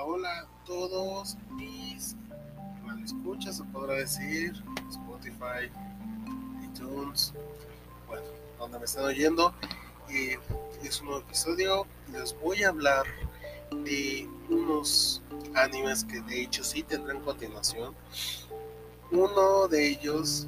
Hola, 0.00 0.42
a 0.42 0.64
todos 0.64 1.36
mis 1.50 2.14
escuchas, 3.04 3.56
se 3.56 3.64
podrá 3.64 3.94
decir, 3.94 4.52
Spotify, 4.88 5.68
iTunes, 6.62 7.32
bueno, 8.06 8.22
donde 8.58 8.78
me 8.78 8.84
están 8.84 9.06
oyendo. 9.06 9.52
Y 10.08 10.34
es 10.86 11.00
un 11.00 11.06
nuevo 11.06 11.22
episodio. 11.22 11.84
Les 12.12 12.38
voy 12.40 12.62
a 12.62 12.68
hablar 12.68 13.06
de 13.72 14.28
unos 14.48 15.20
animes 15.54 16.04
que 16.04 16.20
de 16.20 16.42
hecho 16.42 16.62
sí 16.62 16.84
tendrán 16.84 17.20
continuación. 17.22 17.92
Uno 19.10 19.66
de 19.66 19.88
ellos 19.88 20.46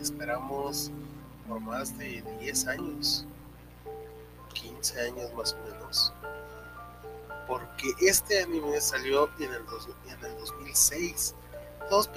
esperamos 0.00 0.90
por 1.46 1.60
más 1.60 1.96
de 1.98 2.24
10 2.40 2.66
años, 2.68 3.26
15 4.54 5.00
años 5.02 5.34
más 5.34 5.52
o 5.52 5.70
menos 5.70 6.12
porque 7.46 7.92
este 8.00 8.42
anime 8.42 8.80
salió 8.80 9.28
en 9.38 9.52
el, 9.52 9.62
en 10.08 10.24
el 10.24 10.38
2006. 10.38 11.34
Todos, 11.88 12.10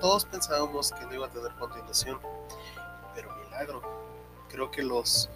todos 0.00 0.24
pensábamos 0.26 0.92
que 0.92 1.04
no 1.06 1.14
iba 1.14 1.26
a 1.26 1.30
tener 1.30 1.52
continuación, 1.54 2.18
pero 3.14 3.34
milagro. 3.44 3.82
Creo 4.48 4.70
que 4.70 4.82
los, 4.82 5.28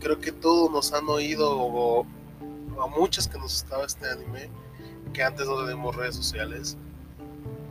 creo 0.00 0.18
que 0.18 0.32
todos 0.32 0.70
nos 0.70 0.92
han 0.92 1.08
oído 1.08 1.50
o, 1.50 2.06
a 2.80 2.86
muchos 2.86 3.28
que 3.28 3.38
nos 3.38 3.54
estaba 3.56 3.84
este 3.84 4.08
anime 4.08 4.50
que 5.12 5.22
antes 5.22 5.46
no 5.46 5.64
tenemos 5.64 5.94
redes 5.94 6.16
sociales 6.16 6.76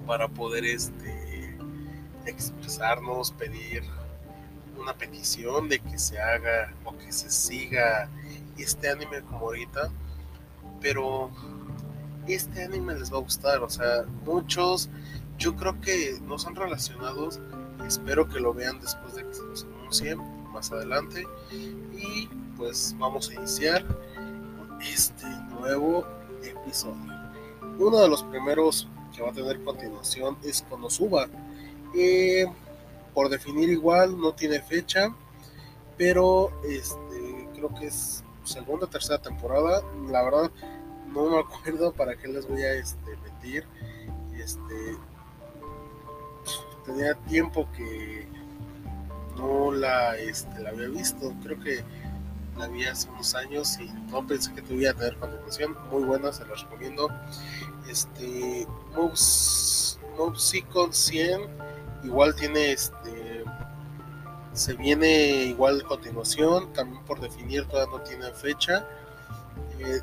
para 0.05 0.27
poder 0.27 0.65
este 0.65 1.57
expresarnos, 2.25 3.31
pedir 3.31 3.84
una 4.77 4.93
petición 4.93 5.67
de 5.67 5.79
que 5.79 5.98
se 5.98 6.20
haga 6.20 6.73
o 6.85 6.95
que 6.98 7.11
se 7.11 7.29
siga 7.29 8.09
este 8.57 8.89
anime 8.89 9.21
como 9.21 9.48
ahorita 9.48 9.89
pero 10.81 11.29
este 12.27 12.63
anime 12.63 12.95
les 12.95 13.12
va 13.12 13.17
a 13.17 13.21
gustar, 13.21 13.63
o 13.63 13.70
sea, 13.70 14.05
muchos 14.26 14.90
yo 15.37 15.55
creo 15.55 15.79
que 15.81 16.20
no 16.27 16.37
son 16.37 16.55
relacionados, 16.55 17.40
espero 17.87 18.27
que 18.27 18.40
lo 18.40 18.54
vean 18.54 18.79
después 18.79 19.15
de 19.15 19.26
que 19.26 19.34
se 19.34 19.43
los 19.43 19.63
anuncien 19.63 20.20
más 20.51 20.71
adelante 20.71 21.26
y 21.51 22.27
pues 22.57 22.95
vamos 22.99 23.29
a 23.29 23.35
iniciar 23.35 23.85
este 24.81 25.27
nuevo 25.49 26.05
episodio. 26.43 27.13
Uno 27.77 27.99
de 27.99 28.09
los 28.09 28.23
primeros 28.23 28.87
que 29.15 29.21
va 29.21 29.29
a 29.29 29.34
tener 29.34 29.63
continuación 29.63 30.37
es 30.43 30.61
Konosuba. 30.70 31.27
Eh, 31.95 32.45
por 33.13 33.29
definir 33.29 33.70
igual, 33.70 34.20
no 34.20 34.34
tiene 34.34 34.61
fecha, 34.61 35.13
pero 35.98 36.51
este, 36.63 37.49
creo 37.55 37.73
que 37.76 37.87
es 37.87 38.23
segunda 38.49 38.85
o 38.85 38.89
tercera 38.89 39.21
temporada. 39.21 39.81
La 40.09 40.23
verdad, 40.23 40.51
no 41.13 41.29
me 41.29 41.39
acuerdo 41.39 41.93
para 41.93 42.15
qué 42.15 42.27
les 42.27 42.47
voy 42.47 42.61
a 42.61 42.73
este, 42.73 43.17
mentir. 43.23 43.65
Este, 44.35 44.97
tenía 46.85 47.13
tiempo 47.27 47.67
que 47.75 48.27
no 49.37 49.71
la, 49.71 50.17
este, 50.17 50.59
la 50.61 50.70
había 50.70 50.89
visto. 50.89 51.33
Creo 51.43 51.59
que 51.59 51.83
la 52.57 52.67
vi 52.67 52.85
hace 52.85 53.09
unos 53.09 53.35
años 53.35 53.79
y 53.79 53.85
no 54.11 54.25
pensé 54.25 54.53
que 54.53 54.61
tuviera 54.61 54.93
tener 54.93 55.17
continuación. 55.17 55.77
Muy 55.91 56.03
buena, 56.03 56.33
se 56.33 56.45
las 56.45 56.61
recomiendo. 56.63 57.09
Este, 57.87 58.67
Moves, 58.95 59.99
con 60.73 60.93
100 60.93 61.41
igual 62.03 62.35
tiene 62.35 62.71
este 62.71 63.18
se 64.59 64.74
viene 64.74 65.46
igual 65.46 65.84
continuación, 65.84 66.74
también 66.74 67.02
por 67.06 67.22
definir 67.22 67.66
todavía 67.66 67.97
no 67.97 68.03
tiene 68.03 68.29
fecha. 68.34 68.85
Eh, 69.79 70.01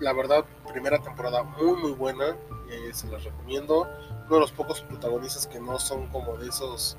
la 0.00 0.14
verdad, 0.14 0.46
primera 0.72 0.98
temporada 0.98 1.42
muy 1.42 1.78
muy 1.78 1.92
buena, 1.92 2.34
eh, 2.70 2.90
se 2.94 3.06
las 3.08 3.22
recomiendo. 3.22 3.86
Uno 4.26 4.34
de 4.36 4.40
los 4.40 4.50
pocos 4.50 4.80
protagonistas 4.80 5.46
que 5.46 5.60
no 5.60 5.78
son 5.78 6.06
como 6.06 6.38
de 6.38 6.48
esos 6.48 6.96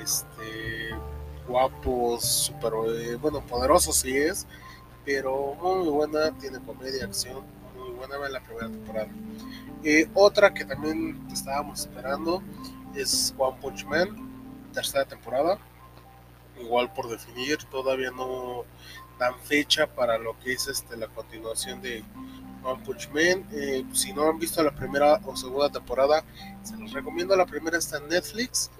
este, 0.00 0.90
guapos, 1.48 2.24
super, 2.24 2.72
eh, 2.86 3.16
bueno, 3.16 3.44
poderosos 3.44 3.96
sí 3.96 4.16
es, 4.16 4.46
pero 5.04 5.56
muy, 5.56 5.88
buena, 5.88 6.30
tiene 6.38 6.60
comedia, 6.60 7.04
acción, 7.04 7.42
muy 7.76 7.90
buena 7.96 8.14
en 8.24 8.32
la 8.32 8.40
primera 8.40 8.68
temporada. 8.68 9.08
otra 10.14 10.54
que 10.54 10.64
también 10.64 11.20
estábamos 11.32 11.80
esperando 11.80 12.44
es 12.94 13.34
One 13.36 13.56
Punch 13.60 13.84
Man, 13.86 14.70
tercera 14.72 15.04
temporada 15.04 15.58
igual 16.60 16.92
por 16.92 17.08
definir, 17.08 17.58
todavía 17.64 18.10
no 18.10 18.64
dan 19.18 19.34
fecha 19.40 19.86
para 19.86 20.18
lo 20.18 20.38
que 20.40 20.52
es 20.52 20.68
este, 20.68 20.96
la 20.96 21.08
continuación 21.08 21.80
de 21.82 22.04
One 22.62 22.82
Punch 22.84 23.08
Man. 23.10 23.46
Eh, 23.52 23.84
si 23.92 24.12
no 24.12 24.28
han 24.28 24.38
visto 24.38 24.62
la 24.62 24.74
primera 24.74 25.20
o 25.24 25.36
segunda 25.36 25.70
temporada, 25.70 26.24
se 26.62 26.76
los 26.76 26.92
recomiendo. 26.92 27.36
La 27.36 27.46
primera 27.46 27.78
está 27.78 27.98
en 27.98 28.08
Netflix 28.08 28.70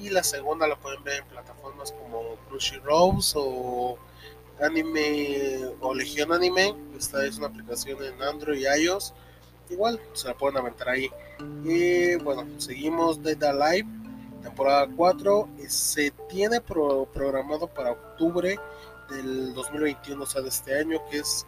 y 0.00 0.10
la 0.10 0.22
segunda 0.22 0.66
la 0.66 0.76
pueden 0.76 1.02
ver 1.04 1.20
en 1.22 1.28
plataformas 1.28 1.92
como 1.92 2.36
Crunchyroll 2.48 3.20
o 3.34 3.98
Anime 4.60 5.66
o 5.80 5.94
Legion 5.94 6.32
Anime. 6.32 6.74
Esta 6.96 7.24
es 7.26 7.38
una 7.38 7.48
aplicación 7.48 8.02
en 8.02 8.22
Android 8.22 8.60
y 8.60 8.82
iOS. 8.82 9.14
Igual 9.70 10.00
se 10.12 10.28
la 10.28 10.34
pueden 10.34 10.58
aventar 10.58 10.88
ahí. 10.88 11.10
Y 11.64 12.16
bueno, 12.16 12.46
seguimos 12.58 13.22
Dead 13.22 13.42
Alive 13.42 14.03
temporada 14.44 14.86
4 14.94 15.48
eh, 15.58 15.68
se 15.68 16.10
tiene 16.28 16.60
programado 16.60 17.66
para 17.66 17.92
octubre 17.92 18.58
del 19.10 19.54
2021, 19.54 20.22
o 20.22 20.26
sea, 20.26 20.42
de 20.42 20.48
este 20.48 20.78
año, 20.78 20.98
que 21.10 21.18
es 21.18 21.46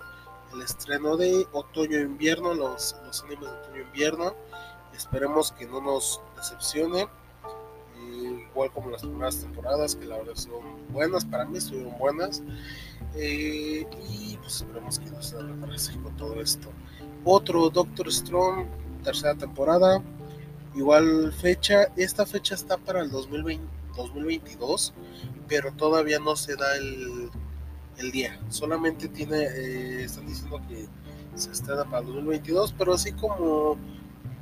el 0.53 0.63
estreno 0.63 1.17
de 1.17 1.47
otoño-invierno, 1.53 2.55
los, 2.55 2.97
los 3.05 3.23
animes 3.23 3.49
de 3.51 3.57
otoño-invierno. 3.57 4.35
Esperemos 4.95 5.53
que 5.53 5.67
no 5.67 5.81
nos 5.81 6.21
decepcione, 6.37 7.07
igual 8.51 8.71
como 8.73 8.91
las 8.91 9.03
primeras 9.03 9.41
temporadas, 9.41 9.95
que 9.95 10.07
la 10.07 10.17
verdad 10.17 10.35
son 10.35 10.63
buenas, 10.91 11.25
para 11.25 11.45
mí 11.45 11.59
estuvieron 11.59 11.97
buenas. 11.99 12.43
Eh, 13.15 13.87
y 14.09 14.37
pues 14.39 14.57
esperemos 14.57 14.99
que 14.99 15.11
no 15.11 15.23
se 15.23 15.39
retrase 15.39 15.99
con 16.01 16.17
todo 16.17 16.41
esto. 16.41 16.69
Otro 17.25 17.69
Doctor 17.69 18.11
Strong, 18.13 18.67
tercera 19.03 19.35
temporada, 19.35 20.03
Igual 20.77 21.33
fecha, 21.33 21.89
esta 21.97 22.27
fecha 22.27 22.55
está 22.55 22.77
para 22.77 23.01
el 23.01 23.11
2020, 23.11 23.67
2022, 23.97 24.93
pero 25.49 25.73
todavía 25.73 26.19
no 26.19 26.37
se 26.37 26.55
da 26.55 26.77
el, 26.77 27.31
el 27.97 28.13
día. 28.13 28.39
Solamente 28.51 29.09
tiene, 29.09 29.45
eh, 29.45 30.05
están 30.05 30.27
diciendo 30.27 30.61
que 30.69 30.87
se 31.35 31.51
estrena 31.51 31.85
para 31.85 32.01
el 32.01 32.07
2022, 32.07 32.75
pero 32.77 32.93
así 32.93 33.13
como 33.13 33.79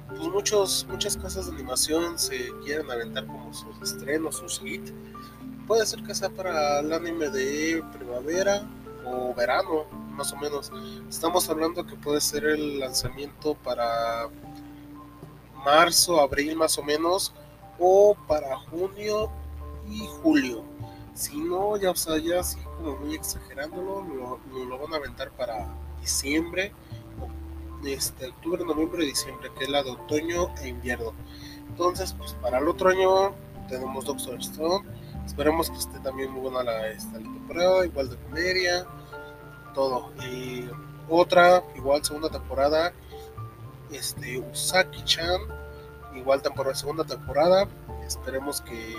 pues 0.09 0.29
muchos, 0.29 0.87
muchas 0.91 1.17
cosas 1.17 1.47
de 1.47 1.53
animación 1.53 2.19
se 2.19 2.51
quieren 2.65 2.91
aventar 2.91 3.27
como 3.27 3.55
sus 3.55 3.81
estrenos, 3.83 4.37
sus 4.37 4.61
hits, 4.65 4.93
puede 5.69 5.87
ser 5.87 6.03
que 6.03 6.15
sea 6.15 6.31
para 6.31 6.81
el 6.81 6.93
anime 6.93 7.31
de 7.31 7.83
primavera 7.93 8.69
o 9.05 9.35
verano, 9.35 9.85
más 10.11 10.33
o 10.33 10.37
menos. 10.37 10.73
Estamos 11.09 11.49
hablando 11.49 11.87
que 11.87 11.97
puede 11.97 12.21
ser 12.21 12.45
el 12.45 12.81
lanzamiento 12.81 13.55
para 13.55 14.29
marzo, 15.65 16.21
abril 16.21 16.57
más 16.57 16.79
o 16.79 16.83
menos, 16.83 17.33
o 17.79 18.17
para 18.27 18.57
junio 18.57 19.31
y 19.89 20.07
julio. 20.23 20.63
Si 21.15 21.37
no, 21.37 21.77
ya, 21.77 21.91
o 21.91 21.97
sea, 21.97 22.19
ya 22.19 22.41
así 22.41 22.59
como 22.77 22.97
muy 22.97 23.15
exagerándolo, 23.15 24.03
lo, 24.03 24.65
lo, 24.65 24.79
van 24.79 24.95
a 24.95 24.97
aventar 24.97 25.31
para 25.31 25.69
diciembre, 26.01 26.73
este, 27.85 28.29
octubre, 28.29 28.65
noviembre 28.65 29.05
diciembre, 29.05 29.51
que 29.57 29.65
es 29.65 29.71
la 29.71 29.83
de 29.83 29.91
otoño 29.91 30.55
e 30.63 30.69
invierno. 30.69 31.13
Entonces, 31.69 32.15
pues 32.17 32.33
para 32.35 32.59
el 32.59 32.69
otro 32.69 32.91
año 32.91 33.35
tenemos 33.69 34.05
Doctor 34.05 34.41
Stone. 34.41 34.87
Esperemos 35.25 35.71
que 35.71 35.79
esté 35.79 35.99
también 36.01 36.31
muy 36.33 36.43
buena 36.43 36.63
la, 36.63 36.89
esta, 36.89 37.19
temporada, 37.19 37.87
igual 37.87 38.11
de 38.11 38.17
comedia, 38.17 38.87
todo. 39.75 40.13
Y 40.31 40.69
otra, 41.09 41.63
igual 41.77 42.05
segunda 42.05 42.29
temporada, 42.29 42.93
este, 43.91 44.39
Usaki-chan, 44.39 45.41
igual 46.15 46.43
temporada, 46.43 46.75
segunda 46.75 47.05
temporada, 47.05 47.69
esperemos 48.07 48.61
que 48.61 48.95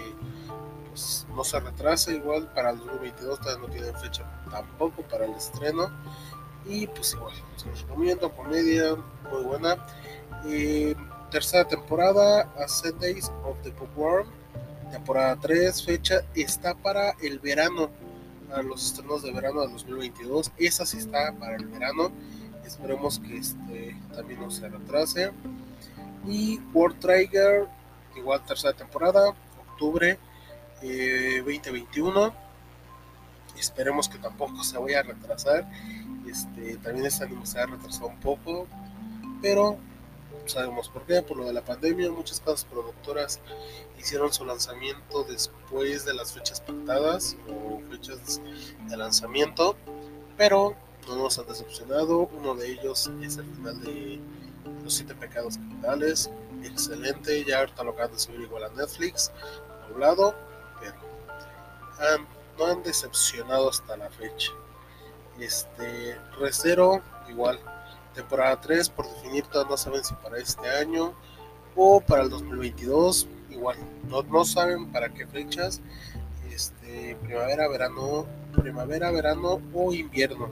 pues, 0.89 1.25
no 1.35 1.43
se 1.43 1.59
retrase, 1.59 2.15
igual 2.15 2.47
para 2.53 2.71
el 2.71 2.79
2022 2.79 3.39
todavía 3.39 3.67
no 3.67 3.73
tiene 3.73 3.93
fecha 3.99 4.23
tampoco 4.49 5.01
para 5.03 5.25
el 5.25 5.33
estreno, 5.33 5.91
y 6.65 6.87
pues 6.87 7.13
igual, 7.13 7.33
se 7.55 7.67
los 7.67 7.81
recomiendo, 7.81 8.31
comedia, 8.31 8.95
muy 9.31 9.43
buena. 9.43 9.85
tercera 11.31 11.67
temporada, 11.67 12.41
A 12.57 12.91
Days 12.99 13.31
of 13.43 13.57
the 13.63 13.71
Bookworm, 13.71 14.27
temporada 14.91 15.37
3, 15.41 15.83
fecha, 15.83 16.21
está 16.33 16.73
para 16.75 17.11
el 17.21 17.39
verano, 17.39 17.89
a 18.53 18.61
los 18.61 18.85
estrenos 18.85 19.23
de 19.23 19.31
verano 19.31 19.61
de 19.61 19.67
2022, 19.73 20.51
esa 20.57 20.85
sí 20.85 20.97
está 20.97 21.33
para 21.33 21.55
el 21.55 21.67
verano 21.67 22.11
Esperemos 22.65 23.19
que 23.19 23.37
este 23.37 23.95
también 24.15 24.41
no 24.41 24.51
se 24.51 24.67
retrase. 24.67 25.31
Y 26.27 26.59
World 26.73 26.99
Trigger, 26.99 27.67
igual 28.15 28.43
tercera 28.45 28.73
temporada, 28.73 29.35
octubre 29.71 30.17
2021. 30.81 32.27
Eh, 32.27 32.31
Esperemos 33.57 34.09
que 34.09 34.17
tampoco 34.17 34.63
se 34.63 34.77
vaya 34.77 34.99
a 34.99 35.03
retrasar. 35.03 35.69
Este, 36.27 36.77
también 36.77 37.05
este 37.05 37.23
anime 37.23 37.45
se 37.45 37.59
ha 37.59 37.65
retrasado 37.65 38.07
un 38.07 38.19
poco. 38.19 38.67
pero 39.41 39.77
sabemos 40.45 40.89
por 40.89 41.03
qué, 41.05 41.21
por 41.21 41.37
lo 41.37 41.45
de 41.45 41.53
la 41.53 41.63
pandemia, 41.63 42.11
muchas 42.11 42.39
casas 42.39 42.65
productoras 42.65 43.39
hicieron 43.99 44.31
su 44.31 44.45
lanzamiento 44.45 45.23
después 45.23 46.05
de 46.05 46.13
las 46.13 46.33
fechas 46.33 46.61
pactadas 46.61 47.35
o 47.49 47.81
fechas 47.89 48.41
de 48.87 48.97
lanzamiento, 48.97 49.75
pero 50.37 50.75
no 51.07 51.15
nos 51.15 51.39
han 51.39 51.47
decepcionado. 51.47 52.29
Uno 52.37 52.55
de 52.55 52.71
ellos 52.71 53.09
es 53.21 53.37
el 53.37 53.45
final 53.55 53.79
de 53.81 54.19
Los 54.83 54.93
Siete 54.93 55.15
Pecados 55.15 55.57
Capitales, 55.57 56.29
excelente, 56.63 57.43
ya 57.45 57.59
ahorita 57.59 57.83
lo 57.83 57.91
acaban 57.91 58.11
de 58.11 58.19
subir 58.19 58.41
igual 58.41 58.63
a 58.63 58.69
Netflix, 58.69 59.31
doblado, 59.87 60.35
pero 60.79 60.95
no 62.57 62.65
han 62.65 62.83
decepcionado 62.83 63.69
hasta 63.69 63.97
la 63.97 64.09
fecha. 64.09 64.51
Este, 65.39 66.17
Recero, 66.39 67.01
igual, 67.29 67.59
temporada 68.13 68.59
3, 68.61 68.89
por 68.89 69.07
definir, 69.07 69.45
todavía 69.47 69.71
no 69.71 69.77
saben 69.77 70.03
si 70.03 70.13
para 70.15 70.37
este 70.37 70.67
año 70.69 71.13
o 71.75 71.99
para 71.99 72.23
el 72.23 72.29
2022, 72.29 73.27
igual, 73.49 73.77
no, 74.07 74.23
no 74.23 74.45
saben 74.45 74.91
para 74.91 75.09
qué 75.13 75.27
fechas, 75.27 75.81
este, 76.49 77.17
primavera, 77.21 77.67
verano, 77.67 78.25
primavera, 78.55 79.11
verano 79.11 79.61
o 79.73 79.93
invierno. 79.93 80.49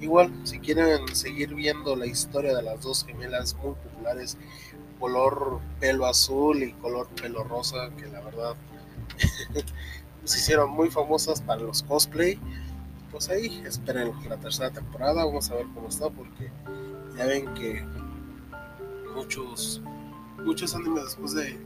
Igual, 0.00 0.32
si 0.44 0.58
quieren 0.58 1.14
seguir 1.14 1.54
viendo 1.54 1.96
la 1.96 2.06
historia 2.06 2.54
de 2.54 2.62
las 2.62 2.82
dos 2.82 3.04
gemelas 3.04 3.54
muy 3.54 3.74
populares, 3.74 4.36
color 5.00 5.60
pelo 5.80 6.06
azul 6.06 6.62
y 6.62 6.72
color 6.74 7.06
pelo 7.08 7.44
rosa, 7.44 7.90
que 7.96 8.06
la 8.06 8.20
verdad 8.20 8.54
se 10.24 10.38
hicieron 10.38 10.70
muy 10.70 10.90
famosas 10.90 11.40
para 11.40 11.62
los 11.62 11.82
cosplay, 11.82 12.38
pues 13.10 13.28
ahí 13.30 13.62
esperen 13.66 14.12
la 14.28 14.36
tercera 14.36 14.70
temporada, 14.70 15.24
vamos 15.24 15.50
a 15.50 15.54
ver 15.54 15.66
cómo 15.74 15.88
está, 15.88 16.10
porque 16.10 16.50
ya 17.16 17.26
ven 17.26 17.54
que 17.54 17.82
muchos 19.14 19.80
muchos 20.44 20.74
animes 20.74 21.04
después 21.04 21.32
de 21.32 21.58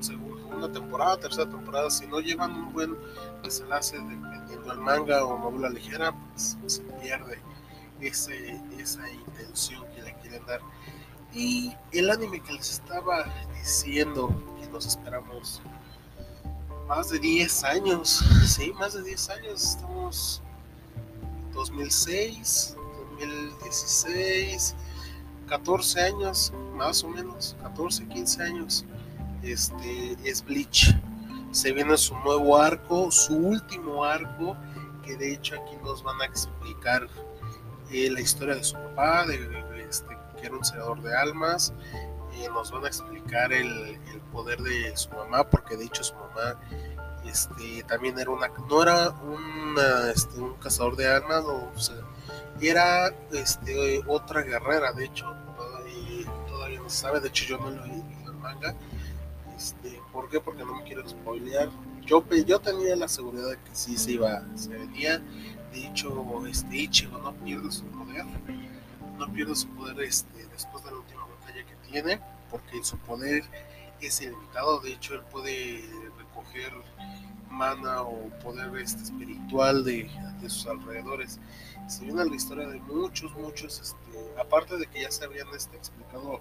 segunda 0.00 0.72
temporada, 0.72 1.18
tercera 1.18 1.48
temporada, 1.50 1.90
si 1.90 2.06
no 2.06 2.20
llevan 2.20 2.52
un 2.52 2.72
buen 2.72 2.96
desenlace 3.42 3.98
dependiendo 3.98 4.68
del 4.68 4.78
manga 4.78 5.24
o 5.24 5.38
novela 5.38 5.68
ligera, 5.68 6.14
se 6.36 6.80
pierde 7.02 7.38
ese, 8.00 8.60
esa 8.78 9.08
intención 9.10 9.84
que 9.94 10.02
le 10.02 10.14
quieren 10.16 10.44
dar. 10.46 10.60
Y 11.32 11.74
el 11.92 12.10
anime 12.10 12.40
que 12.40 12.52
les 12.52 12.70
estaba 12.70 13.24
diciendo 13.58 14.30
que 14.60 14.68
nos 14.68 14.86
esperamos 14.86 15.62
más 16.88 17.10
de 17.10 17.18
10 17.18 17.64
años, 17.64 18.24
sí, 18.46 18.72
más 18.72 18.94
de 18.94 19.02
10 19.02 19.30
años, 19.30 19.64
estamos 19.64 20.42
2006, 21.54 22.76
2016, 23.18 24.74
14 25.48 26.00
años, 26.00 26.52
más 26.74 27.02
o 27.04 27.08
menos, 27.08 27.56
14, 27.62 28.06
15 28.06 28.42
años, 28.42 28.84
este, 29.42 30.16
es 30.24 30.44
Bleach. 30.44 30.94
Se 31.52 31.72
viene 31.72 31.96
su 31.96 32.14
nuevo 32.18 32.56
arco, 32.56 33.10
su 33.10 33.36
último 33.36 34.04
arco, 34.04 34.56
que 35.04 35.16
de 35.16 35.32
hecho 35.32 35.54
aquí 35.54 35.76
nos 35.82 36.02
van 36.02 36.20
a 36.20 36.24
explicar 36.24 37.06
eh, 37.90 38.10
la 38.10 38.20
historia 38.20 38.54
de 38.54 38.64
su 38.64 38.74
papá, 38.74 39.26
de, 39.26 39.36
este, 39.88 40.16
que 40.40 40.46
era 40.46 40.56
un 40.56 40.64
segador 40.64 41.00
de 41.02 41.16
almas, 41.16 41.72
nos 42.52 42.70
van 42.70 42.84
a 42.84 42.88
explicar 42.88 43.52
el, 43.52 43.98
poder 44.32 44.60
de 44.60 44.96
su 44.96 45.10
mamá, 45.10 45.44
porque 45.44 45.76
de 45.76 45.84
hecho 45.84 46.02
su 46.02 46.14
mamá 46.14 46.60
este, 47.24 47.84
también 47.84 48.18
era 48.18 48.30
una, 48.30 48.48
no 48.68 48.82
era 48.82 49.10
una, 49.10 50.10
este, 50.10 50.40
un 50.40 50.54
cazador 50.54 50.96
de 50.96 51.08
almas, 51.08 51.44
o, 51.44 51.70
era 52.60 53.14
este, 53.32 54.02
otra 54.06 54.42
guerrera, 54.42 54.92
de 54.92 55.04
hecho, 55.04 55.26
todavía, 56.48 56.80
no 56.80 56.88
se 56.88 56.96
sabe, 56.96 57.20
de 57.20 57.28
hecho 57.28 57.44
yo 57.44 57.58
no 57.58 57.70
lo 57.70 57.84
en 57.84 58.22
el 58.26 58.34
manga, 58.34 58.74
este, 59.56 60.00
¿por 60.12 60.28
qué? 60.28 60.40
Porque 60.40 60.64
no 60.64 60.74
me 60.74 60.84
quiero 60.84 61.08
spoilear, 61.08 61.68
yo, 62.06 62.24
yo 62.46 62.60
tenía 62.60 62.96
la 62.96 63.08
seguridad 63.08 63.50
de 63.50 63.56
que 63.56 63.74
sí 63.74 63.96
se 63.96 64.12
iba, 64.12 64.42
se 64.56 64.68
venía, 64.68 65.22
de 65.72 65.86
hecho, 65.86 66.46
este 66.46 66.76
Ichigo 66.76 67.18
no 67.18 67.34
pierde 67.34 67.70
su 67.70 67.84
poder, 67.86 68.24
no 69.18 69.32
pierde 69.32 69.54
su 69.56 69.68
poder 69.68 70.00
este, 70.02 70.46
después 70.46 70.84
de 70.84 70.90
la 70.90 70.98
última 70.98 71.26
batalla 71.26 71.64
que 71.64 71.90
tiene, 71.90 72.20
porque 72.50 72.82
su 72.84 72.96
poder 72.98 73.42
es 74.00 74.20
ilimitado, 74.20 74.80
de 74.80 74.92
hecho 74.92 75.14
él 75.14 75.22
puede 75.30 75.84
recoger 76.16 76.72
mana 77.50 78.02
o 78.02 78.28
poder 78.42 78.76
este, 78.76 79.02
espiritual 79.02 79.84
de, 79.84 80.10
de 80.40 80.48
sus 80.48 80.66
alrededores. 80.66 81.38
Se 81.88 82.04
viene 82.04 82.24
la 82.24 82.34
historia 82.34 82.68
de 82.68 82.80
muchos, 82.80 83.34
muchos, 83.36 83.80
este, 83.80 84.40
aparte 84.40 84.76
de 84.76 84.86
que 84.86 85.02
ya 85.02 85.10
se 85.10 85.24
habían 85.24 85.48
este, 85.54 85.76
explicado 85.76 86.40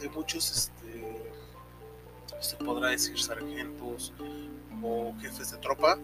de 0.00 0.08
muchos, 0.10 0.50
este, 0.50 1.31
se 2.40 2.56
podrá 2.56 2.88
decir 2.88 3.18
sargentos 3.20 4.12
o 4.82 5.14
jefes 5.20 5.52
de 5.52 5.58
tropa, 5.58 5.98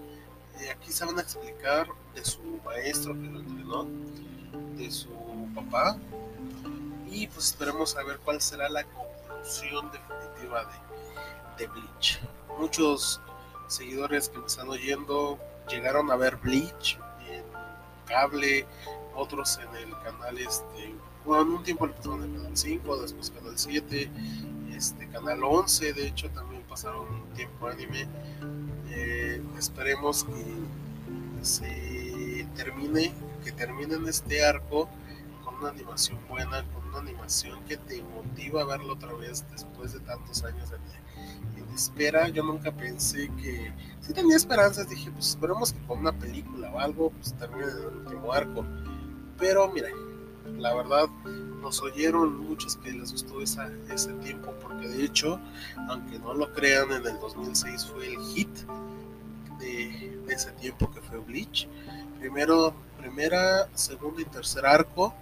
eh, 0.60 0.70
aquí 0.70 0.92
se 0.92 1.04
van 1.04 1.18
a 1.18 1.22
explicar 1.22 1.88
de 2.14 2.24
su 2.24 2.40
maestro 2.64 3.14
que 3.14 3.28
de 4.82 4.90
su 4.90 5.08
papá, 5.54 5.98
y 7.10 7.26
pues 7.26 7.46
esperemos 7.46 7.96
a 7.96 8.04
ver 8.04 8.18
cuál 8.24 8.40
será 8.40 8.68
la 8.68 8.84
conclusión 8.84 9.90
definitiva 9.90 10.64
de, 10.64 11.64
de 11.64 11.66
Bleach. 11.72 12.20
Muchos 12.58 13.20
seguidores 13.66 14.28
que 14.28 14.38
me 14.38 14.46
están 14.46 14.68
oyendo 14.68 15.38
llegaron 15.68 16.10
a 16.10 16.16
ver 16.16 16.36
Bleach 16.36 16.98
en 17.28 17.44
cable, 18.06 18.66
otros 19.14 19.58
en 19.58 19.76
el 19.76 19.90
canal 20.02 20.38
este, 20.38 20.94
bueno, 21.24 21.42
en 21.42 21.48
un 21.48 21.62
tiempo 21.62 21.86
le 21.86 21.92
pasaron 21.92 22.22
el 22.22 22.32
canal 22.32 22.56
5, 22.56 23.02
después 23.02 23.30
canal 23.30 23.58
7, 23.58 24.10
este 24.78 25.08
canal 25.08 25.42
11, 25.42 25.92
de 25.92 26.06
hecho 26.06 26.30
también 26.30 26.62
pasaron 26.62 27.06
un 27.08 27.34
tiempo 27.34 27.66
anime 27.68 28.06
eh, 28.90 29.42
esperemos 29.58 30.24
que 30.24 31.44
se 31.44 32.46
termine, 32.56 33.12
que 33.44 33.52
terminen 33.52 34.08
este 34.08 34.44
arco 34.44 34.88
con 35.44 35.56
una 35.56 35.68
animación 35.70 36.18
buena, 36.28 36.64
con 36.72 36.88
una 36.88 36.98
animación 36.98 37.62
que 37.64 37.76
te 37.76 38.02
motiva 38.02 38.62
a 38.62 38.64
verlo 38.64 38.94
otra 38.94 39.12
vez 39.14 39.44
después 39.50 39.92
de 39.92 40.00
tantos 40.00 40.42
años 40.44 40.70
de, 40.70 40.78
espera. 41.74 42.28
Yo 42.28 42.42
nunca 42.42 42.72
pensé 42.72 43.30
que, 43.40 43.72
si 44.00 44.12
tenía 44.12 44.36
esperanzas, 44.36 44.88
dije, 44.88 45.12
pues 45.12 45.28
esperemos 45.28 45.72
que 45.72 45.78
con 45.86 46.00
una 46.00 46.12
película 46.12 46.72
o 46.72 46.80
algo, 46.80 47.10
pues 47.10 47.34
termine 47.34 47.66
el 47.66 47.98
último 47.98 48.32
arco. 48.32 48.64
Pero 49.38 49.68
mira, 49.68 49.88
la 50.56 50.74
verdad 50.74 51.08
nos 51.60 51.82
oyeron 51.82 52.46
muchos 52.46 52.76
que 52.76 52.92
les 52.92 53.12
gustó 53.12 53.42
esa, 53.42 53.70
ese 53.92 54.12
tiempo, 54.14 54.54
porque 54.62 54.88
de 54.88 55.04
hecho, 55.04 55.40
aunque 55.88 56.18
no 56.18 56.34
lo 56.34 56.52
crean, 56.52 56.92
en 56.92 57.06
el 57.06 57.18
2006 57.18 57.86
fue 57.86 58.06
el 58.06 58.18
hit 58.26 58.48
de, 59.58 60.18
ese 60.28 60.52
tiempo 60.52 60.90
que 60.90 61.00
fue 61.00 61.18
Bleach. 61.18 61.68
Primero, 62.20 62.74
primera, 62.98 63.68
segundo 63.74 64.20
y 64.20 64.24
tercer 64.24 64.64
arco, 64.66 65.14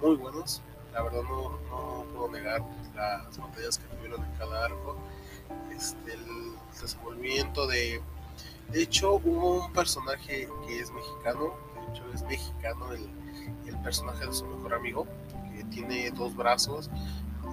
muy 0.00 0.16
buenos. 0.16 0.62
La 0.92 1.02
verdad 1.02 1.22
no, 1.22 1.58
no 1.70 2.04
puedo 2.14 2.30
negar 2.30 2.62
las 2.94 3.38
batallas 3.38 3.78
que 3.78 3.96
tuvieron 3.96 4.22
en 4.22 4.32
cada 4.38 4.64
arco. 4.64 4.96
Este, 5.74 6.14
el 6.14 6.52
desenvolvimiento 6.80 7.66
de... 7.66 8.00
De 8.68 8.82
hecho, 8.82 9.14
hubo 9.14 9.66
un 9.66 9.72
personaje 9.72 10.48
que 10.66 10.80
es 10.80 10.90
mexicano, 10.90 11.54
de 11.74 11.92
hecho 11.92 12.04
es 12.14 12.22
mexicano 12.22 12.92
el 12.92 13.21
personaje 13.82 14.26
de 14.26 14.32
su 14.32 14.46
mejor 14.46 14.74
amigo, 14.74 15.06
que 15.54 15.64
tiene 15.64 16.10
dos 16.10 16.34
brazos 16.34 16.90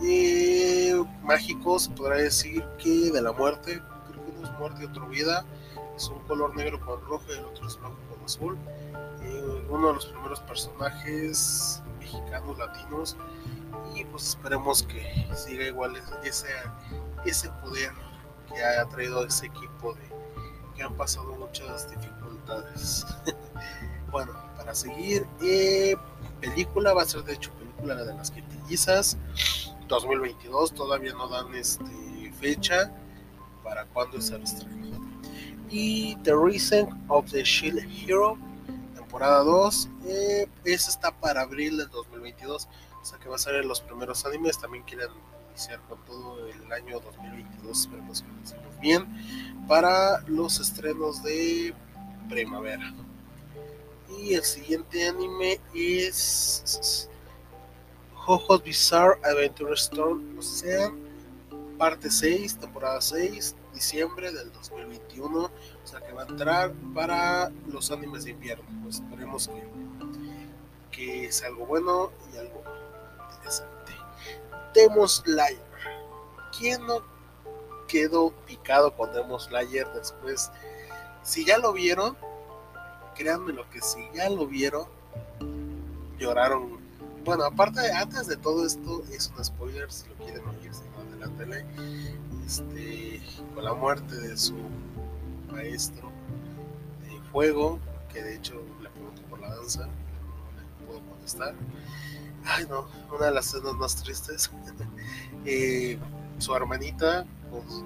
eh, 0.03 1.03
mágicos, 1.23 1.89
podrá 1.89 2.15
decir 2.15 2.63
que 2.77 3.11
de 3.11 3.21
la 3.21 3.33
muerte, 3.33 3.81
creo 4.07 4.25
que 4.25 4.31
uno 4.37 4.47
es 4.47 4.59
muerte 4.59 4.83
y 4.83 4.85
otro 4.85 5.07
vida, 5.07 5.45
es 5.95 6.07
un 6.07 6.19
color 6.19 6.55
negro 6.55 6.79
con 6.79 7.01
rojo 7.01 7.25
y 7.29 7.33
el 7.33 7.45
otro 7.45 7.67
es 7.67 7.77
blanco 7.77 7.97
con 8.09 8.23
azul. 8.23 8.57
Eh, 9.21 9.67
uno 9.69 9.89
de 9.89 9.93
los 9.95 10.05
primeros 10.05 10.39
personajes 10.41 11.81
mexicanos, 11.99 12.57
latinos, 12.57 13.17
y 13.93 14.05
pues 14.05 14.29
esperemos 14.29 14.83
que 14.83 15.27
siga 15.35 15.65
igual 15.65 16.01
ese, 16.23 16.47
ese 17.25 17.49
poder 17.61 17.91
que 18.47 18.63
ha 18.63 18.85
traído 18.87 19.25
ese 19.25 19.47
equipo 19.47 19.93
de 19.93 20.09
que 20.75 20.83
han 20.83 20.95
pasado 20.95 21.35
muchas 21.35 21.89
dificultades. 21.91 23.05
bueno, 24.11 24.33
para 24.57 24.73
seguir, 24.75 25.25
eh, 25.41 25.95
película 26.41 26.93
va 26.93 27.03
a 27.03 27.05
ser 27.05 27.23
de 27.23 27.33
hecho 27.33 27.51
película 27.53 27.95
de 27.95 28.13
las 28.13 28.31
quintillizas 28.31 29.17
2022, 29.87 30.73
todavía 30.73 31.13
no 31.13 31.27
dan 31.27 31.53
este 31.55 31.83
fecha 32.39 32.91
para 33.63 33.85
cuándo 33.85 34.21
se 34.21 34.35
estreno 34.37 34.79
y 35.69 36.15
The 36.23 36.33
Reason 36.35 37.05
of 37.09 37.31
the 37.31 37.43
Shield 37.43 37.79
Hero, 37.79 38.37
temporada 38.95 39.43
2. 39.43 39.89
Eh, 40.05 40.47
esa 40.65 40.89
está 40.89 41.11
para 41.11 41.41
abril 41.41 41.77
del 41.77 41.89
2022, 41.89 42.67
o 43.01 43.05
sea 43.05 43.19
que 43.19 43.29
va 43.29 43.35
a 43.35 43.39
ser 43.39 43.55
en 43.55 43.67
los 43.67 43.81
primeros 43.81 44.25
animes. 44.25 44.59
También 44.59 44.83
quieren 44.83 45.09
iniciar 45.49 45.79
con 45.87 46.03
todo 46.05 46.47
el 46.47 46.71
año 46.71 46.99
2022, 46.99 47.81
esperemos 47.81 48.21
que 48.21 48.27
lo 48.55 48.81
bien, 48.81 49.05
para 49.67 50.21
los 50.21 50.59
estrenos 50.59 51.21
de 51.23 51.73
primavera. 52.29 52.93
Y 54.21 54.33
el 54.35 54.43
siguiente 54.43 55.07
anime 55.07 55.61
es 55.73 57.09
Jojo's 58.15 58.61
Bizarre 58.63 59.17
Adventure 59.23 59.73
Storm 59.75 60.37
Ocean, 60.37 60.99
parte 61.77 62.11
6, 62.11 62.57
temporada 62.59 62.99
6, 62.99 63.55
diciembre 63.73 64.31
del 64.33 64.51
2021. 64.51 65.45
O 65.45 65.51
sea 65.85 66.01
que 66.01 66.11
va 66.11 66.23
a 66.23 66.27
entrar 66.27 66.73
para 66.93 67.49
los 67.67 67.91
animes 67.91 68.25
de 68.25 68.31
invierno. 68.31 68.65
Pues 68.83 68.95
esperemos 68.95 69.47
que, 69.47 69.63
que 70.91 71.31
sea 71.31 71.47
algo 71.47 71.65
bueno 71.65 72.11
y 72.33 72.37
algo 72.37 72.61
interesante. 73.35 73.93
Demon 74.73 75.07
Slayer. 75.07 75.59
¿Quién 76.57 76.85
no 76.85 77.01
quedó 77.87 78.31
picado 78.45 78.93
con 78.95 79.13
Demon 79.13 79.39
Slayer 79.39 79.87
después? 79.93 80.51
Si 81.23 81.45
ya 81.45 81.57
lo 81.57 81.71
vieron, 81.71 82.17
créanme 83.19 83.51
lo 83.51 83.69
que 83.69 83.81
si 83.81 83.99
ya 84.15 84.29
lo 84.29 84.47
vieron, 84.47 84.87
lloraron. 86.17 86.79
Bueno, 87.25 87.43
aparte, 87.43 87.91
antes 87.91 88.27
de 88.27 88.37
todo 88.37 88.65
esto, 88.65 89.03
es 89.11 89.31
un 89.37 89.43
spoiler 89.43 89.91
si 89.91 90.07
lo 90.07 90.15
quieren 90.15 90.47
oír, 90.47 90.73
si 90.73 90.83
no, 90.95 91.01
adelántale. 91.01 91.65
Este, 92.45 93.21
con 93.53 93.65
la 93.65 93.73
muerte 93.73 94.15
de 94.15 94.37
su 94.37 94.55
maestro 95.51 96.09
de 97.03 97.19
fuego, 97.29 97.77
que 98.11 98.23
de 98.23 98.35
hecho 98.35 98.63
le 98.81 98.89
pregunto 98.89 99.21
por 99.23 99.39
la 99.41 99.53
danza, 99.53 99.85
no 99.85 100.61
le 100.61 100.85
puedo 100.87 101.01
contestar. 101.09 101.55
Ay, 102.45 102.65
no, 102.69 102.87
una 103.13 103.25
de 103.25 103.31
las 103.33 103.53
escenas 103.53 103.73
más 103.73 103.97
tristes. 103.97 104.49
eh, 105.45 105.99
su 106.37 106.55
hermanita, 106.55 107.25
pues, 107.51 107.83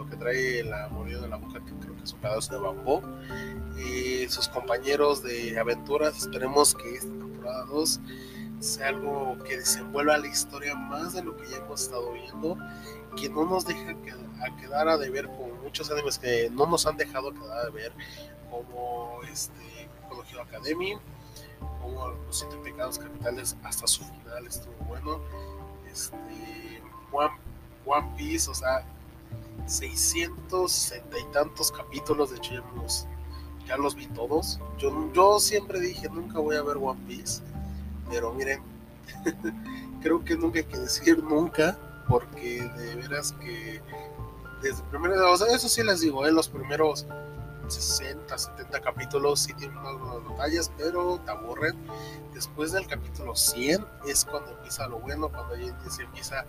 lo 0.00 0.08
que 0.08 0.16
trae 0.16 0.64
la 0.64 0.88
mordida 0.88 1.20
de 1.20 1.28
la 1.28 1.36
boca, 1.36 1.60
que 1.62 1.72
creo 1.74 1.94
que 1.94 2.04
es 2.04 2.12
un 2.14 2.20
pedazo 2.20 2.54
de 2.54 2.60
bambú. 2.60 3.02
Eh, 3.76 4.26
sus 4.30 4.48
compañeros 4.48 5.22
de 5.22 5.58
aventuras, 5.58 6.16
esperemos 6.16 6.74
que 6.74 6.94
esta 6.94 7.08
temporada 7.10 7.64
2 7.66 8.00
sea 8.60 8.88
algo 8.88 9.36
que 9.44 9.58
desenvuelva 9.58 10.16
la 10.16 10.26
historia 10.26 10.74
más 10.74 11.12
de 11.12 11.22
lo 11.22 11.36
que 11.36 11.48
ya 11.48 11.58
hemos 11.58 11.82
estado 11.82 12.12
viendo, 12.12 12.56
que 13.14 13.28
no 13.28 13.44
nos 13.44 13.66
deje 13.66 13.96
a 14.42 14.56
quedar 14.56 14.88
a 14.88 14.96
deber 14.96 15.26
como 15.26 15.54
muchos 15.62 15.90
animes 15.90 16.18
que 16.18 16.48
no 16.50 16.66
nos 16.66 16.86
han 16.86 16.96
dejado 16.96 17.32
quedar 17.32 17.66
a 17.66 17.70
ver, 17.70 17.92
como 18.50 19.20
este 19.30 19.88
Colegio 20.08 20.40
Academy, 20.40 20.94
como 21.80 22.08
los 22.08 22.38
siete 22.38 22.56
pecados 22.64 22.98
capitales 22.98 23.54
hasta 23.62 23.86
su 23.86 24.02
final 24.02 24.46
estuvo 24.46 24.74
bueno, 24.86 25.20
este 25.90 26.82
One, 27.12 27.34
One 27.84 28.14
Piece, 28.16 28.50
o 28.50 28.54
sea, 28.54 28.84
660 29.66 31.18
y 31.18 31.24
tantos 31.32 31.70
capítulos, 31.70 32.30
de 32.30 32.36
hecho 32.36 32.54
ya 33.66 33.76
los, 33.76 33.94
vi 33.94 34.06
todos. 34.08 34.58
Yo, 34.78 35.12
yo 35.12 35.38
siempre 35.38 35.80
dije, 35.80 36.08
nunca 36.08 36.40
voy 36.40 36.56
a 36.56 36.62
ver 36.62 36.76
One 36.76 37.00
Piece, 37.06 37.42
pero 38.10 38.32
miren, 38.32 38.60
creo 40.02 40.24
que 40.24 40.36
nunca 40.36 40.58
hay 40.58 40.64
que 40.64 40.78
decir 40.78 41.22
nunca, 41.22 41.78
porque 42.08 42.62
de 42.62 42.94
veras 42.96 43.32
que 43.40 43.80
desde 44.62 44.82
primero, 44.84 45.34
eso 45.34 45.68
sí 45.68 45.82
les 45.82 46.00
digo, 46.00 46.26
en 46.26 46.34
los 46.34 46.48
primeros 46.48 47.06
60, 47.68 48.36
70 48.36 48.80
capítulos 48.80 49.40
sí 49.40 49.54
tienen 49.54 49.76
unas 49.78 50.24
batallas, 50.28 50.70
pero 50.76 51.20
te 51.24 51.30
aburren. 51.30 51.76
Después 52.34 52.72
del 52.72 52.86
capítulo 52.86 53.36
100 53.36 53.86
es 54.06 54.24
cuando 54.24 54.50
empieza 54.52 54.86
lo 54.88 54.98
bueno, 54.98 55.28
cuando 55.28 55.56
ya 55.56 55.74
se 55.88 56.02
empieza 56.02 56.44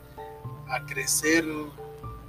a 0.68 0.86
crecer 0.86 1.46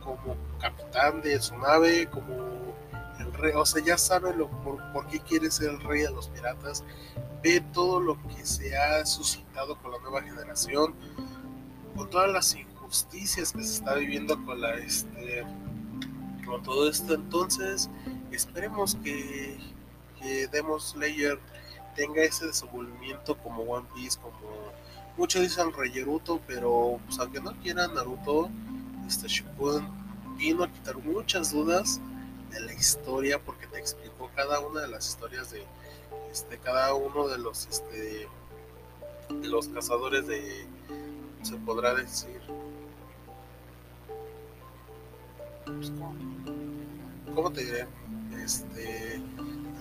como 0.05 0.37
capitán 0.61 1.23
de 1.23 1.41
su 1.41 1.57
nave, 1.59 2.09
como 2.09 2.75
el 3.19 3.33
rey, 3.35 3.53
o 3.55 3.65
sea, 3.65 3.83
ya 3.83 3.99
sabe 3.99 4.35
lo, 4.35 4.49
por, 4.63 4.81
por, 4.93 5.07
qué 5.07 5.21
quiere 5.21 5.51
ser 5.51 5.71
el 5.71 5.81
rey 5.81 6.03
de 6.03 6.11
los 6.11 6.29
piratas, 6.29 6.85
ve 7.43 7.63
todo 7.73 8.01
lo 8.01 8.21
que 8.29 8.45
se 8.45 8.77
ha 8.77 9.05
suscitado 9.07 9.77
con 9.79 9.93
la 9.93 9.99
nueva 9.99 10.23
generación, 10.23 10.95
con 11.97 12.09
todas 12.11 12.31
las 12.31 12.55
injusticias 12.55 13.53
que 13.53 13.63
se 13.63 13.75
está 13.75 13.95
viviendo 13.95 14.43
con 14.45 14.61
la 14.61 14.75
este 14.75 15.45
con 16.45 16.63
todo 16.63 16.89
esto, 16.89 17.15
entonces 17.15 17.89
esperemos 18.31 18.97
que, 18.97 19.59
que 20.21 20.47
Demon 20.49 20.81
Slayer 20.81 21.39
tenga 21.95 22.23
ese 22.23 22.47
desenvolvimiento 22.47 23.37
como 23.39 23.63
One 23.63 23.87
Piece, 23.95 24.19
como 24.21 24.39
muchos 25.17 25.43
dicen 25.43 25.73
Reyeruto, 25.73 26.41
pero 26.47 26.99
pues, 27.07 27.19
aunque 27.19 27.41
no 27.41 27.53
quieran 27.61 27.95
Naruto, 27.95 28.51
este 29.07 29.29
Shippuden 29.29 29.87
vino 30.37 30.65
a 30.65 30.69
quitar 30.69 30.97
muchas 30.99 31.53
dudas 31.53 32.01
de 32.51 32.61
la 32.61 32.73
historia 32.73 33.39
porque 33.39 33.67
te 33.67 33.79
explicó 33.79 34.31
cada 34.35 34.61
una 34.61 34.83
de 34.83 34.89
las 34.89 35.09
historias 35.09 35.51
de 35.51 35.65
este 36.31 36.59
cada 36.59 36.95
uno 36.95 37.29
de 37.29 37.39
los 37.39 37.67
este 37.67 38.29
de 39.29 39.49
los 39.49 39.69
cazadores 39.69 40.27
de 40.27 40.67
se 41.43 41.57
podrá 41.57 41.95
decir. 41.95 42.41
Pues, 45.65 45.91
¿cómo, 45.91 46.15
¿cómo, 47.35 47.53
te 47.53 47.65
diré 47.65 47.87
este 48.43 49.23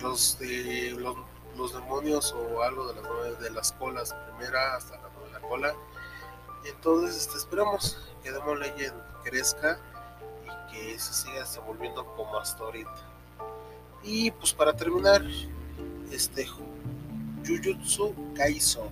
los 0.00 0.38
de 0.38 0.96
los, 0.98 1.16
los, 1.56 1.74
demonios 1.74 2.32
o 2.32 2.62
algo 2.62 2.92
de 2.92 3.00
las 3.00 3.40
de 3.40 3.50
las 3.50 3.72
colas 3.72 4.14
primera 4.36 4.76
hasta 4.76 4.96
la 4.96 5.08
novena 5.10 5.40
cola. 5.40 5.74
Entonces 6.64 7.16
este, 7.16 7.38
esperamos 7.38 7.98
que 8.22 8.32
Demon 8.32 8.60
Legend 8.60 9.11
crezca 9.22 9.78
y 10.44 10.72
que 10.72 10.98
se 10.98 11.12
siga 11.12 11.40
desenvolviendo 11.40 12.04
como 12.16 12.38
hasta 12.38 12.62
ahorita. 12.64 12.90
Y 14.02 14.30
pues 14.32 14.52
para 14.52 14.72
terminar 14.72 15.22
este 16.10 16.46
Jujutsu 17.46 18.14
Kaisen 18.34 18.90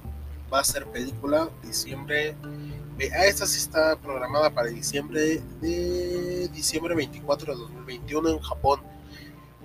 va 0.53 0.61
a 0.61 0.65
ser 0.65 0.87
película 0.87 1.49
diciembre 1.63 2.35
ah, 3.15 3.27
esta 3.27 3.47
sí 3.47 3.59
está 3.59 3.97
programada 3.97 4.51
para 4.51 4.69
diciembre 4.69 5.43
de 5.61 6.49
diciembre 6.49 6.95
24 6.95 7.55
de 7.55 7.61
2021 7.61 8.29
en 8.29 8.39
Japón. 8.41 8.81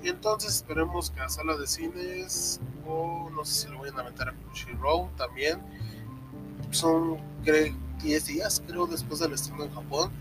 Entonces 0.04 0.56
esperemos 0.56 1.10
que 1.10 1.20
a 1.20 1.30
sala 1.30 1.58
de 1.58 1.68
cines 1.68 2.60
o 2.86 3.30
no 3.32 3.44
sé 3.44 3.66
si 3.66 3.72
lo 3.72 3.80
voy 3.80 3.90
a 3.90 4.04
meter 4.04 4.30
a 4.30 4.34
Crunchyroll 4.34 5.10
también 5.18 5.60
son 6.70 7.18
creo 7.44 7.74
10 8.04 8.26
días 8.26 8.62
creo 8.68 8.86
después 8.86 9.20
del 9.20 9.34
estreno 9.34 9.64
en 9.64 9.74
Japón 9.74 10.12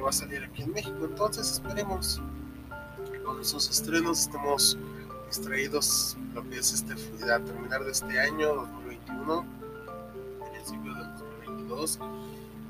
que 0.00 0.04
va 0.04 0.10
a 0.10 0.12
salir 0.14 0.42
aquí 0.42 0.62
en 0.62 0.72
México. 0.72 1.04
Entonces 1.04 1.52
esperemos 1.52 2.22
con 3.22 3.38
esos 3.38 3.68
estrenos 3.68 4.20
estemos 4.20 4.78
extraídos 5.26 6.16
lo 6.34 6.42
que 6.48 6.58
es 6.58 6.72
este 6.72 6.94
a 7.30 7.38
terminar 7.38 7.84
de 7.84 7.92
este 7.92 8.18
año 8.18 8.54
2021 8.54 9.44
principio 10.52 10.94
del 10.94 11.16
2022 11.44 11.98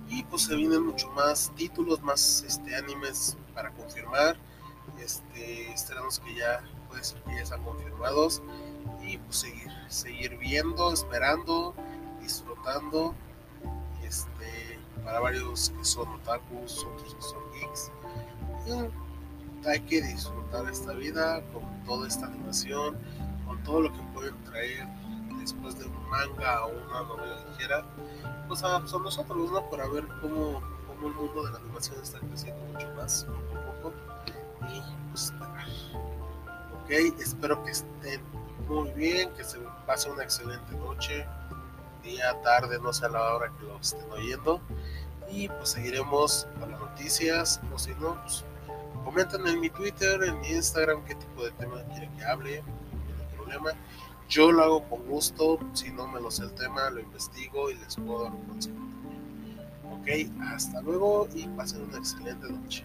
y 0.08 0.24
pues 0.24 0.42
se 0.42 0.56
vienen 0.56 0.84
mucho 0.84 1.08
más 1.10 1.52
títulos 1.54 2.02
más 2.02 2.44
este 2.46 2.74
animes 2.74 3.36
para 3.54 3.70
confirmar. 3.70 4.36
Este 5.00 5.72
estrenos 5.72 6.18
que 6.18 6.34
ya 6.34 6.64
puede 6.88 7.04
ser 7.04 7.22
que 7.22 7.30
ya 7.36 7.42
están 7.42 7.62
confirmados. 7.62 8.42
Y 9.02 9.18
pues 9.18 9.36
seguir 9.36 9.70
seguir 9.88 10.36
viendo 10.36 10.92
esperando 10.92 11.74
disfrutando 12.20 13.14
este 14.10 14.78
para 15.04 15.20
varios 15.20 15.70
que 15.70 15.84
son 15.84 16.08
otakus 16.08 16.84
otros 16.84 17.14
que 17.14 17.22
son 17.22 17.42
geeks 17.52 17.92
hay 19.66 19.80
que 19.80 20.02
disfrutar 20.02 20.68
esta 20.68 20.92
vida 20.92 21.42
con 21.52 21.62
toda 21.84 22.08
esta 22.08 22.26
animación 22.26 22.98
con 23.46 23.62
todo 23.62 23.82
lo 23.82 23.92
que 23.92 24.00
pueden 24.12 24.34
traer 24.44 24.86
después 25.38 25.78
de 25.78 25.86
un 25.86 26.08
manga 26.10 26.66
o 26.66 26.72
una 26.86 27.02
novela 27.02 27.44
ligera 27.50 27.84
pues 28.48 28.64
a, 28.64 28.84
son 28.86 29.04
nosotros 29.04 29.50
no 29.52 29.70
para 29.70 29.86
ver 29.88 30.04
cómo, 30.20 30.60
cómo 30.88 31.08
el 31.08 31.14
mundo 31.14 31.44
de 31.44 31.52
la 31.52 31.58
animación 31.58 31.96
está 32.02 32.18
creciendo 32.18 32.60
mucho 32.72 32.88
más 32.96 33.24
poco 33.24 33.70
a 33.70 33.82
poco. 33.82 33.94
Y 34.68 34.82
pues 35.10 35.32
ok 36.82 37.20
espero 37.20 37.62
que 37.62 37.70
estén 37.70 38.20
muy 38.68 38.90
bien 38.90 39.30
que 39.34 39.44
se 39.44 39.58
pase 39.86 40.10
una 40.10 40.24
excelente 40.24 40.72
noche 40.76 41.24
día 42.02 42.40
tarde 42.42 42.78
no 42.80 42.92
sé 42.92 43.06
a 43.06 43.08
la 43.08 43.34
hora 43.34 43.52
que 43.58 43.64
lo 43.64 43.78
estén 43.78 44.10
oyendo 44.10 44.60
y 45.30 45.48
pues 45.48 45.70
seguiremos 45.70 46.46
con 46.58 46.70
las 46.70 46.80
noticias 46.80 47.60
o 47.72 47.78
si 47.78 47.90
no 47.94 48.20
pues 48.22 48.44
comenten 49.04 49.46
en 49.46 49.60
mi 49.60 49.70
Twitter, 49.70 50.22
en 50.24 50.40
mi 50.40 50.48
Instagram 50.48 51.04
qué 51.04 51.14
tipo 51.14 51.44
de 51.44 51.50
tema 51.52 51.82
quieren 51.92 52.10
que 52.16 52.24
hable, 52.24 52.62
no 52.62 53.22
hay 53.22 53.36
problema. 53.36 53.70
Yo 54.28 54.52
lo 54.52 54.62
hago 54.62 54.88
con 54.88 55.06
gusto, 55.06 55.58
si 55.72 55.90
no 55.90 56.06
me 56.06 56.20
lo 56.20 56.30
sé 56.30 56.44
el 56.44 56.52
tema, 56.52 56.88
lo 56.90 57.00
investigo 57.00 57.70
y 57.70 57.74
les 57.74 57.96
puedo 57.96 58.24
dar 58.24 58.32
un 58.32 58.44
consejo. 58.44 58.76
Ok, 59.92 60.08
hasta 60.52 60.80
luego 60.82 61.28
y 61.34 61.48
pasen 61.48 61.82
una 61.82 61.98
excelente 61.98 62.48
noche. 62.48 62.84